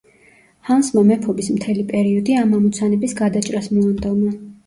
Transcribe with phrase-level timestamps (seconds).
[0.69, 4.35] ჰანსმა მეფობის მთელი პერიოდი ამ ამოცანების გადაჭრას მოანდომა.